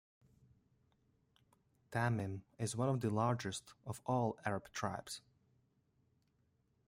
[1.91, 5.21] Tamim is one of the largest of all Arab tribes.